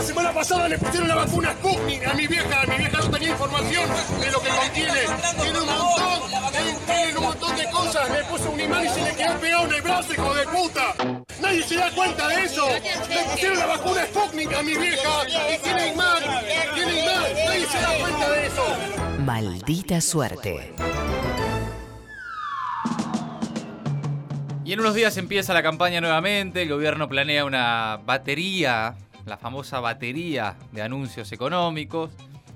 [0.00, 2.64] La semana pasada le pusieron la vacuna Sputnik a mi vieja.
[2.66, 3.84] Mi vieja no tenía información
[4.18, 5.00] de lo que contiene.
[5.42, 6.30] Tiene un montón,
[6.86, 8.10] tiene un montón de cosas.
[8.10, 10.94] Le puso un imán y se le quedó pegado en el brazo, hijo de puta.
[11.42, 12.66] Nadie se da cuenta de eso.
[13.10, 16.22] Le pusieron la vacuna Sputnik a mi vieja y tiene imán,
[16.74, 17.22] tiene imán.
[17.46, 18.64] Nadie se da cuenta de eso.
[19.18, 20.74] Maldita suerte.
[24.64, 28.94] Y en unos días empieza la campaña nuevamente, el gobierno planea una batería,
[29.26, 32.10] la famosa batería de anuncios económicos,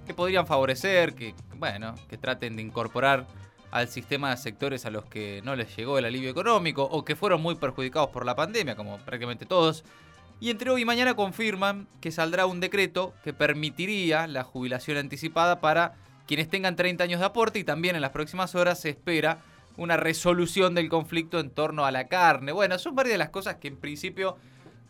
[0.06, 3.26] que podrían favorecer, que, bueno, que traten de incorporar
[3.70, 7.16] al sistema de sectores a los que no les llegó el alivio económico o que
[7.16, 9.84] fueron muy perjudicados por la pandemia, como prácticamente todos.
[10.40, 15.60] Y entre hoy y mañana confirman que saldrá un decreto que permitiría la jubilación anticipada
[15.60, 15.94] para
[16.26, 19.38] quienes tengan 30 años de aporte y también en las próximas horas se espera
[19.76, 22.52] una resolución del conflicto en torno a la carne.
[22.52, 24.36] Bueno, son varias de las cosas que en principio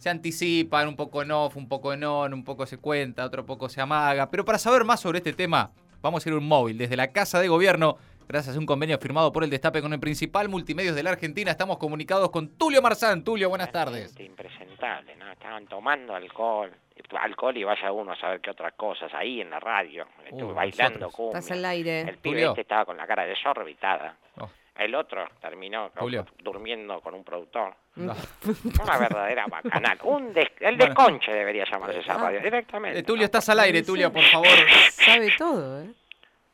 [0.04, 3.46] se anticipan, un poco en off, un poco en on, un poco se cuenta, otro
[3.46, 4.30] poco se amaga.
[4.30, 5.70] Pero para saber más sobre este tema,
[6.02, 7.96] vamos a ir a un móvil desde la Casa de Gobierno.
[8.28, 11.50] Gracias a un convenio firmado por el Destape con el principal multimedios de la Argentina,
[11.50, 13.24] estamos comunicados con Tulio Marzán.
[13.24, 14.14] Tulio, buenas tardes.
[14.20, 15.32] Impresentable, ¿no?
[15.32, 16.70] Estaban tomando alcohol,
[17.18, 20.06] alcohol y vaya uno a saber qué otras cosas ahí en la radio.
[20.26, 21.08] Estuve Uh, bailando.
[21.08, 22.02] Estás al aire.
[22.02, 24.18] El pibe este estaba con la cara desorbitada.
[24.38, 24.50] Oh.
[24.76, 27.74] El otro terminó con- durmiendo con un productor.
[27.96, 28.12] No.
[28.82, 29.98] Una verdadera bacanal.
[30.02, 30.86] Un des- el Bueno.
[30.86, 32.98] desconche debería llamarse esa radio directamente.
[32.98, 33.24] Eh, Tulio, ¿no?
[33.26, 34.48] estás al aire, Tulio, por favor.
[34.90, 35.90] Sabe todo, ¿eh?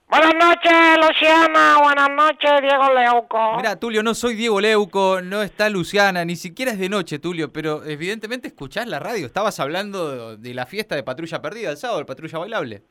[0.09, 1.79] Buenas noches, Luciana.
[1.83, 3.57] Buenas noches, Diego Leuco.
[3.57, 7.53] Mira, Tulio, no soy Diego Leuco, no está Luciana, ni siquiera es de noche, Tulio,
[7.53, 9.25] pero evidentemente escuchás la radio.
[9.25, 12.83] Estabas hablando de, de la fiesta de Patrulla Perdida el sábado, el Patrulla Bailable.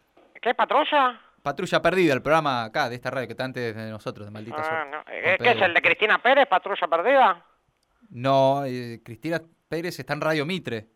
[0.41, 1.19] ¿Qué patrulla?
[1.41, 4.57] Patrulla Perdida, el programa acá, de esta radio que está antes de nosotros, de Maldita
[4.59, 4.91] Ah, Suerte.
[4.91, 5.03] no.
[5.03, 7.45] Con ¿Eh, ¿Qué es el de Cristina Pérez, Patrulla Perdida?
[8.09, 10.87] No, eh, Cristina Pérez está en Radio Mitre.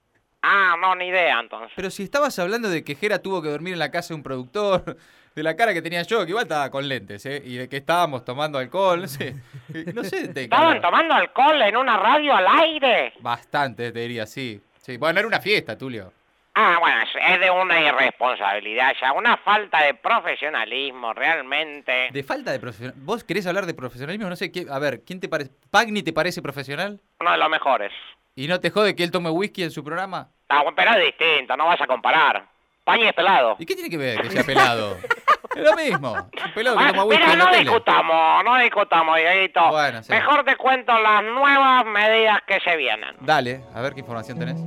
[0.41, 1.71] Ah, no, ni idea entonces.
[1.75, 4.23] Pero si estabas hablando de que Jera tuvo que dormir en la casa de un
[4.23, 4.97] productor,
[5.35, 7.41] de la cara que tenía yo, que igual estaba con lentes, ¿eh?
[7.45, 9.35] Y de que estábamos tomando alcohol, no sé.
[9.73, 13.13] Eh, No sé, te ¿Estaban tomando alcohol en una radio al aire?
[13.21, 14.61] Bastante, te diría, sí.
[14.77, 16.11] Sí, bueno, era una fiesta, Tulio.
[16.55, 22.09] Ah, bueno, es- de una irresponsabilidad ya, una falta de profesionalismo realmente.
[22.11, 22.93] De falta de profesional.
[22.97, 24.29] ¿Vos querés hablar de profesionalismo?
[24.29, 25.51] No sé, ¿qué- a ver, ¿quién te parece?
[25.71, 26.99] ¿Pagni te parece profesional?
[27.19, 27.91] Uno de los mejores.
[28.35, 30.29] ¿Y no te jode que él tome whisky en su programa?
[30.49, 32.45] Ah, pero es distinto, no vas a comparar.
[32.83, 33.55] Pañi es pelado.
[33.59, 34.97] ¿Y qué tiene que ver que sea pelado?
[35.55, 36.11] es lo mismo.
[36.13, 37.63] Un pelado que Ah, toma whisky mira, en la no tele.
[37.63, 39.69] discutamos, no discutamos, Dieguito.
[39.69, 40.11] Bueno, sí.
[40.11, 43.15] Mejor te cuento las nuevas medidas que se vienen.
[43.21, 44.59] Dale, a ver qué información tenés.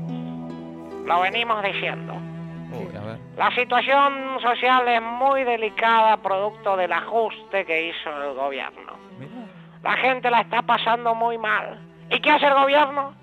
[1.06, 2.15] Lo venimos diciendo.
[2.15, 3.19] Uy, a ver.
[3.37, 8.93] La situación social es muy delicada producto del ajuste que hizo el gobierno.
[9.83, 11.78] La gente la está pasando muy mal.
[12.11, 13.15] ¿Y qué hace el gobierno?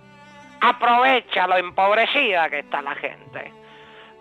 [0.62, 3.52] Aprovecha lo empobrecida que está la gente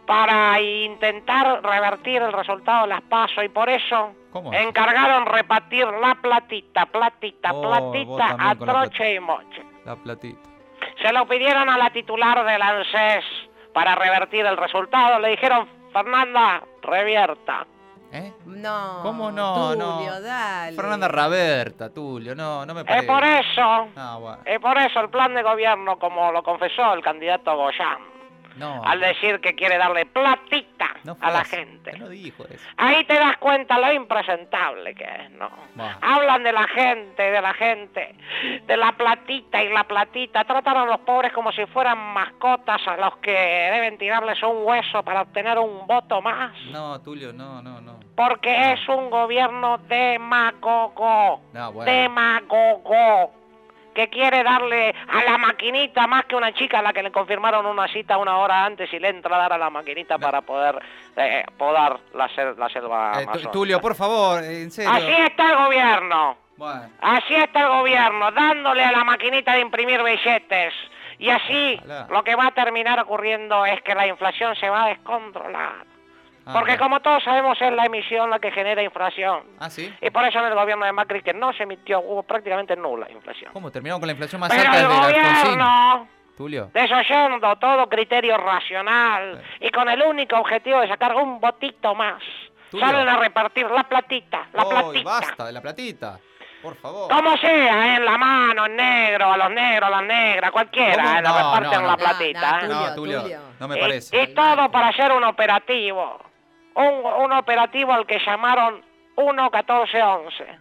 [0.06, 4.12] para intentar revertir el resultado de las pasos y por eso
[4.52, 9.62] encargaron repartir la platita, platita, Oh, platita a troche y moche.
[9.84, 10.40] La platita.
[11.00, 13.24] Se lo pidieron a la titular del ANSES
[13.72, 15.18] para revertir el resultado.
[15.18, 17.66] Le dijeron, Fernanda, revierta.
[18.14, 18.30] ¿Eh?
[18.44, 19.00] No.
[19.02, 19.70] ¿Cómo no?
[19.72, 20.20] Tulio, no.
[20.20, 20.76] dale.
[20.76, 23.06] Fernanda Raberta, Tulio, no, no me Es parece.
[23.06, 24.42] por eso, No, bueno.
[24.44, 27.98] es por eso el plan de gobierno, como lo confesó el candidato Goyán,
[28.56, 28.82] No.
[28.84, 31.98] al decir que quiere darle platita no a la gente.
[31.98, 32.64] No dijo eso.
[32.76, 35.50] Ahí te das cuenta lo impresentable que es, ¿no?
[35.74, 35.96] Bueno.
[36.00, 38.14] Hablan de la gente, de la gente,
[38.66, 40.44] de la platita y la platita.
[40.44, 45.02] Tratan a los pobres como si fueran mascotas a los que deben tirarles un hueso
[45.02, 46.52] para obtener un voto más.
[46.70, 48.00] No, Tulio, no, no, no.
[48.14, 51.40] Porque es un gobierno demagogo.
[51.52, 51.90] No, bueno.
[51.90, 53.41] Demagogo.
[53.94, 57.66] Que quiere darle a la maquinita más que una chica a la que le confirmaron
[57.66, 60.78] una cita una hora antes y le entra a dar a la maquinita para poder
[61.16, 63.50] eh, podar la, sel- la selva Eh, amazónica.
[63.50, 64.90] Tulio, por favor, en serio.
[64.90, 66.36] Así está el gobierno.
[66.56, 70.72] Bueno, Así está el gobierno, dándole a la maquinita de imprimir billetes.
[71.18, 74.88] Y así lo que va a terminar ocurriendo es que la inflación se va a
[74.88, 75.91] descontrolar.
[76.46, 79.42] Ah, Porque como todos sabemos es la emisión la que genera inflación.
[79.58, 79.92] Ah, ¿sí?
[80.00, 83.10] Y por eso en el gobierno de Macri que no se emitió hubo prácticamente nula
[83.10, 83.52] inflación.
[83.52, 83.70] ¿Cómo?
[83.70, 86.70] Terminaron con la inflación más Pero alta el gobierno, Tulio.
[86.72, 92.22] desoyendo todo criterio racional y con el único objetivo de sacar un votito más,
[92.70, 92.86] Tulio.
[92.86, 95.10] salen a repartir la platita, la Uy, platita.
[95.10, 96.18] basta de la platita.
[96.62, 97.10] Por favor.
[97.12, 101.18] Como sea, en la mano, en negro, a los negros, a las negras, cualquiera.
[101.18, 101.20] ¿eh?
[101.20, 101.86] reparten no, no.
[101.88, 102.60] la platita.
[102.62, 102.68] ¿eh?
[102.68, 103.40] No, No, Tulio, Tulio.
[103.58, 104.22] no me Y- parece.
[104.22, 106.20] Y, todo para hacer un operativo.
[106.74, 108.82] Un, un operativo al que llamaron
[109.16, 110.58] 1-14-11.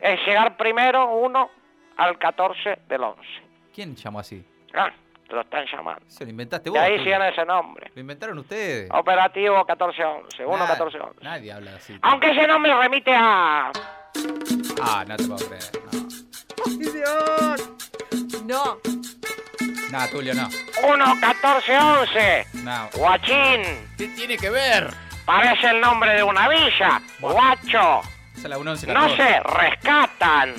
[0.00, 1.50] Es llegar primero uno
[1.96, 3.20] al 14 del 11.
[3.74, 4.44] ¿Quién llamó así?
[4.74, 4.90] Ah,
[5.28, 6.02] te lo están llamando.
[6.08, 6.78] Se lo inventaste De vos.
[6.78, 7.04] ahí Tulio.
[7.04, 7.90] viene ese nombre.
[7.94, 8.90] Lo inventaron ustedes.
[8.92, 11.24] Operativo 1411, 1 Nah, 1411.
[11.24, 11.98] Nadie habla así.
[12.02, 13.70] Aunque ese nombre remite a...
[14.82, 15.62] Ah, no te puedo creer.
[18.44, 18.78] No.
[19.90, 20.48] No, nah, Tulio, no.
[20.88, 22.46] 1 1411.
[22.62, 22.88] No.
[22.94, 23.62] Guachín.
[23.98, 24.88] ¿Qué tiene que ver?
[25.26, 27.02] Parece el nombre de una villa.
[27.18, 28.00] Guacho.
[28.32, 30.54] Esa es la 11 No sé, rescatan.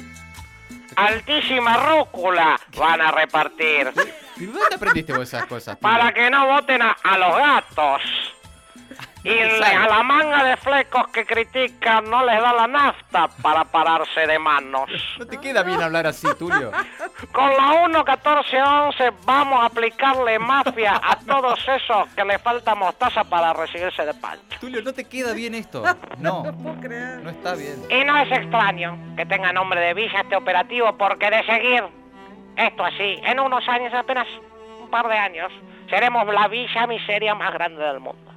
[0.98, 3.94] Altísima rúcula van a repartir.
[4.36, 5.78] ¿Y dónde aprendiste vos esas cosas?
[5.78, 8.02] Para que no voten a, a los gatos.
[9.27, 14.25] Y a la manga de flecos que critican no les da la nafta para pararse
[14.25, 14.89] de manos.
[15.19, 16.71] No te queda bien hablar así, Tulio.
[17.33, 23.25] Con la 1 1411 vamos a aplicarle mafia a todos esos que le falta mostaza
[23.25, 24.59] para recibirse de pancho.
[24.62, 25.83] Tulio, no te queda bien esto.
[26.18, 27.19] No, puedo creer.
[27.19, 27.83] no está bien.
[27.89, 31.83] Y no es extraño que tenga nombre de villa este operativo porque de seguir
[32.56, 34.27] esto así, en unos años, apenas
[34.81, 35.51] un par de años,
[35.89, 38.31] seremos la villa miseria más grande del mundo.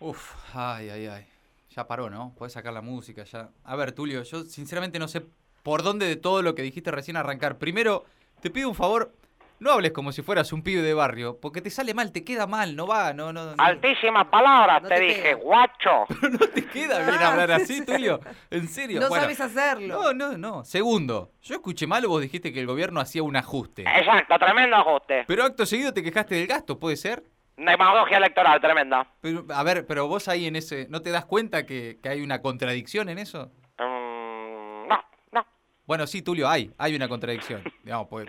[0.00, 1.26] Uf, ay, ay, ay.
[1.74, 2.32] Ya paró, ¿no?
[2.36, 3.50] Puedes sacar la música ya.
[3.64, 5.22] A ver, Tulio, yo sinceramente no sé
[5.62, 7.58] por dónde de todo lo que dijiste recién arrancar.
[7.58, 8.04] Primero,
[8.40, 9.12] te pido un favor,
[9.60, 12.46] no hables como si fueras un pibe de barrio, porque te sale mal, te queda
[12.46, 13.54] mal, no va, no, no.
[13.56, 13.62] no.
[13.62, 16.06] Altísimas palabras, No te, te dije, guacho.
[16.30, 18.20] No te queda bien hablar así, Tulio.
[18.50, 19.00] En serio.
[19.00, 20.00] No Bueno, sabes hacerlo.
[20.00, 20.64] No, no, no.
[20.64, 23.82] Segundo, yo escuché mal o vos dijiste que el gobierno hacía un ajuste.
[23.82, 25.24] Exacto, tremendo ajuste.
[25.26, 27.24] Pero acto seguido te quejaste del gasto, ¿puede ser?
[27.58, 29.04] Demagogia electoral, tremenda.
[29.20, 32.20] Pero, a ver, pero vos ahí en ese, ¿no te das cuenta que, que hay
[32.20, 33.50] una contradicción en eso?
[33.80, 35.44] Mm, no, no.
[35.84, 37.64] Bueno, sí, Tulio, hay, hay una contradicción.
[37.82, 38.28] Digamos, pues,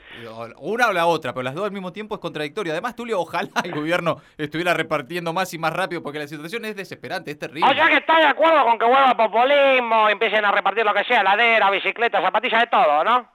[0.58, 2.74] una o la otra, pero las dos al mismo tiempo es contradictorio.
[2.74, 6.76] Además, Tulio, ojalá el gobierno estuviera repartiendo más y más rápido, porque la situación es
[6.76, 7.70] desesperante, es terrible.
[7.70, 10.94] O sea que está de acuerdo con que vuelva el populismo, empiecen a repartir lo
[10.96, 13.30] que sea, heladera, bicicleta, zapatillas, de todo, ¿no?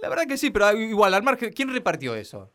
[0.00, 2.50] La verdad que sí, pero igual, al margen, ¿quién repartió eso?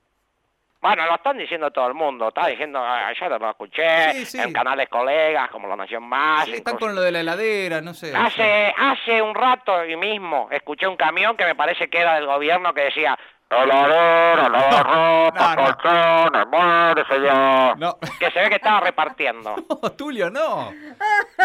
[0.86, 4.40] Bueno, lo están diciendo todo el mundo, está diciendo, ah, ayer lo escuché, Sí, sí.
[4.40, 6.46] en canales colegas como La Nación Más.
[6.46, 8.16] Sí, están con lo de la heladera, no sé.
[8.16, 12.28] Hace, hace un rato y mismo escuché un camión que me parece que era del
[12.28, 13.18] gobierno que decía
[13.50, 15.78] heladera, ropa, No, no.
[15.78, 17.74] colchones, muérese ya.
[17.78, 17.98] No.
[18.20, 19.56] Que se ve que estaba repartiendo.
[19.82, 20.72] No, Tulio, no.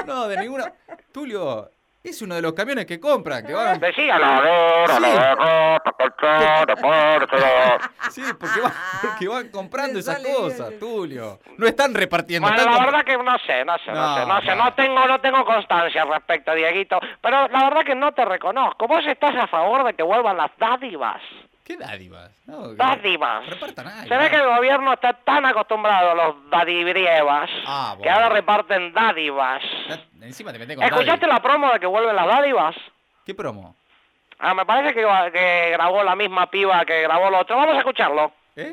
[0.06, 0.72] No, de ninguna.
[1.12, 1.70] Tulio,
[2.02, 3.78] es uno de los camiones que compran, que van.
[3.78, 4.22] Decía Sí.
[5.34, 7.78] ropa, colchones, muérese ya.
[8.10, 10.80] Sí, porque van, porque van comprando esas cosas, bien.
[10.80, 11.38] Tulio.
[11.58, 12.48] No están repartiendo.
[12.48, 14.64] Bueno, están la verdad que no sé, no sé, no, No, sé, no sé, no.
[14.64, 18.86] no tengo, no tengo constancia al respecto, Dieguito, pero la verdad que no te reconozco.
[18.88, 21.20] ¿Vos estás a favor de que vuelvan las dádivas?
[21.70, 22.32] ¿Qué dádivas?
[22.46, 23.46] No, Dádivas.
[23.46, 24.08] Repartan algo.
[24.08, 28.92] Se ve que el gobierno está tan acostumbrado a los dadibrievas Ah, que ahora reparten
[28.92, 29.62] dádivas.
[30.20, 31.32] Encima te con ¿Escuchaste daddy.
[31.32, 32.74] la promo de que vuelven las dádivas?
[33.24, 33.76] ¿Qué promo?
[34.40, 37.56] Ah, me parece que, que grabó la misma piba que grabó el otro.
[37.56, 38.32] Vamos a escucharlo.
[38.56, 38.72] ¿Eh?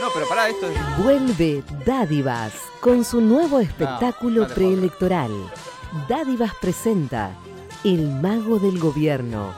[0.00, 0.96] No, pero pará, esto es...
[1.04, 5.32] Vuelve Dádivas con su nuevo espectáculo no preelectoral.
[6.08, 7.32] Dádivas presenta
[7.84, 9.52] El Mago del Gobierno.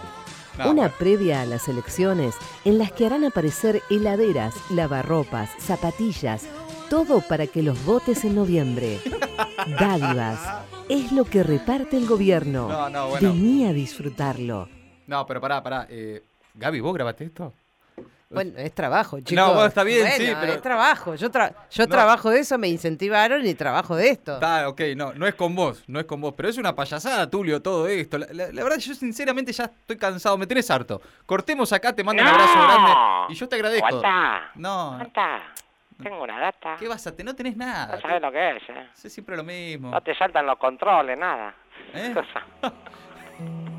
[0.59, 0.95] No, una bueno.
[0.99, 6.47] previa a las elecciones en las que harán aparecer heladeras, lavarropas, zapatillas,
[6.89, 9.01] todo para que los votes en noviembre.
[9.79, 10.41] Dádivas
[10.89, 12.69] es lo que reparte el gobierno.
[12.69, 13.33] No, no, bueno.
[13.33, 14.69] Vení a disfrutarlo.
[15.07, 15.87] No, pero pará, pará.
[15.91, 16.23] Eh,
[16.55, 17.53] Gaby, ¿vos grabaste esto?
[18.29, 19.33] Bueno, es trabajo, chicos.
[19.35, 21.15] No, bueno, está bien, Bueno, sí, pero- Es trabajo.
[21.15, 21.89] Yo, tra- yo No.
[21.89, 24.35] trabajo de eso, me incentivaron y trabajo de esto.
[24.35, 27.31] Está, ok, no, no es con vos, no es con vos, pero es una payasada,
[27.31, 28.19] Tulio, todo esto.
[28.19, 31.01] La, la- la verdad, yo sinceramente ya estoy cansado, me tenés harto.
[31.25, 32.91] Cortemos acá, te mando un abrazo grande
[33.29, 33.87] y yo te agradezco.
[33.87, 34.51] Aguanta.
[34.57, 35.43] No, Aguanta.
[36.03, 36.77] Tengo una data.
[36.79, 37.27] ¿qué vas a tener?
[37.33, 37.95] No tenés nada.
[37.95, 38.89] No sabes lo que es, ¿eh?
[39.03, 39.91] Es siempre lo mismo.
[39.93, 41.55] No te saltan los controles, nada.
[41.95, 42.13] ¿Eh?
[42.13, 42.45] Cosa.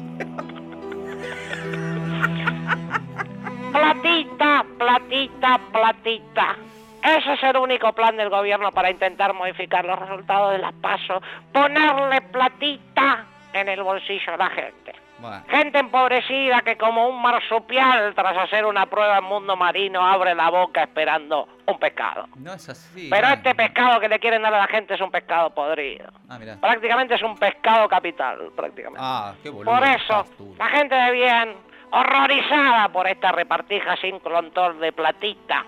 [5.18, 6.56] platita, platita.
[7.04, 11.22] Ese es el único plan del gobierno para intentar modificar los resultados de las PASO.
[11.54, 14.94] Ponerle platita en el bolsillo a la gente.
[15.20, 20.36] Bueno, Gente empobrecida que como un marsupial tras hacer una prueba en mundo marino abre
[20.36, 22.28] la boca esperando un pescado.
[22.36, 23.08] no es así.
[23.10, 26.12] Pero este pescado que le quieren dar a la gente es un pescado podrido.
[26.30, 26.38] Ah.
[26.62, 29.00] Prácticamente es un pescado capital, prácticamente.
[29.02, 29.74] Ah, qué boludo.
[29.74, 30.26] por eso,
[30.60, 31.56] la gente de bien,
[31.92, 35.66] horrorizada por esta repartija sin control de platita,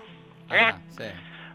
[0.50, 0.58] ¿eh?
[0.68, 1.04] Ajá, sí.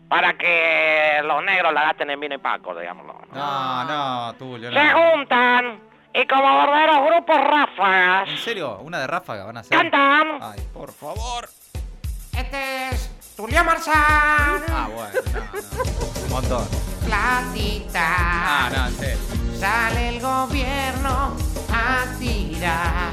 [0.08, 3.22] para que los negros la gasten en vino y paco, digámoslo.
[3.34, 5.00] No, no, Tulio, Se no.
[5.00, 5.80] juntan
[6.14, 8.78] y como verdaderos grupos ráfagas, ¿En serio?
[8.80, 9.78] ¿Una de ráfaga van a hacer?
[9.78, 10.40] cantan.
[10.42, 11.50] Ay, por favor.
[12.38, 16.24] Este es Tulio Marzán, Ah, bueno, no, no.
[16.26, 16.68] Un montón.
[17.06, 18.06] platita.
[18.08, 19.18] Ah, no, serio.
[19.58, 21.36] Sale el gobierno
[21.74, 23.12] a tirar.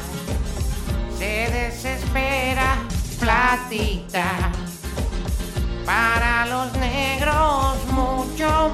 [1.22, 2.78] Se desespera,
[3.20, 4.50] platita.
[5.86, 8.66] Para los negros, mucha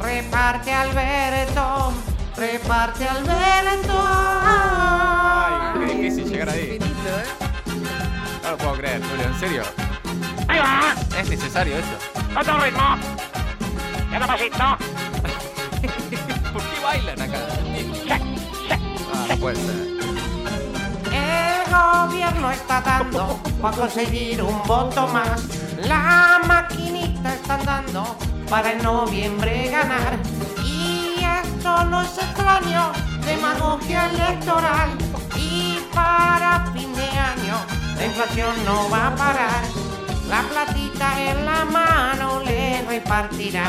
[0.00, 1.92] reparte Alberto,
[2.34, 3.92] reparte Alberto.
[4.02, 6.78] Ay, qué difícil llegar ahí.
[8.42, 9.62] No lo puedo creer, Julio, ¿en serio?
[10.48, 11.98] Ahí va, ¿Es necesario esto?
[12.40, 12.96] otro ritmo.
[14.10, 14.78] Y otro pasito.
[16.54, 17.38] ¿Por qué bailan acá?
[19.12, 19.91] Ah, no puede ser.
[21.72, 25.42] Gobierno está dando para conseguir un voto más.
[25.88, 28.04] La maquinita están dando
[28.50, 30.18] para en noviembre ganar.
[30.62, 32.92] Y esto no es extraño,
[33.24, 34.90] demagogia electoral.
[35.34, 37.56] Y para fin de año
[37.96, 39.62] la inflación no va a parar.
[40.28, 43.68] La platita en la mano le repartirá.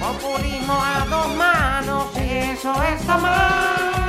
[0.00, 4.05] Populismo a dos manos, eso está mal.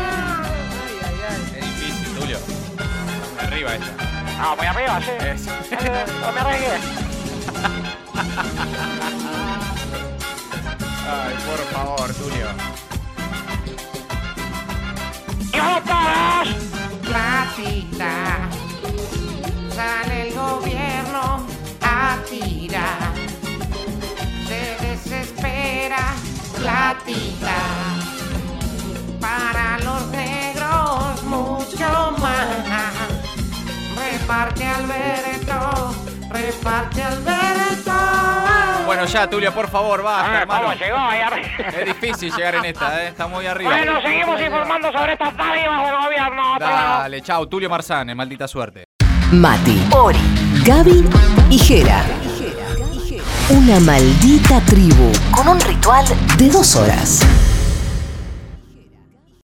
[3.40, 3.94] Arriba esta.
[4.40, 5.12] Ah, voy arriba, sí.
[5.20, 6.78] Es- Eh, No me arregué.
[11.10, 12.48] Ay, por favor, Julio.
[15.54, 16.56] ¡Y vamos todos!
[17.04, 18.50] platita.
[19.74, 21.46] Sale el gobierno
[21.82, 23.14] a tirar.
[24.48, 26.14] Se desespera
[26.58, 27.57] platita.
[34.78, 35.96] Alberto,
[36.30, 37.92] reparte Alberto.
[38.86, 40.62] Bueno, ya, Tulio, por favor, basta, ver, hermano.
[40.68, 41.48] ¿cómo llegó ahí arriba?
[41.78, 43.08] Es difícil llegar en esta, ¿eh?
[43.10, 43.72] Está muy arriba.
[43.72, 46.44] Bueno, seguimos informando sobre estas dádivas del gobierno.
[46.60, 48.86] Dale, chao, Tulio Marzán, en maldita suerte.
[49.32, 50.20] Mati, Ori,
[50.64, 51.04] Gaby
[51.50, 52.02] y Jera.
[53.50, 56.06] Una maldita tribu con un ritual
[56.38, 57.22] de dos horas.